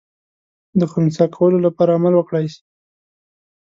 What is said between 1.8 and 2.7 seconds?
عمل وکړای سي.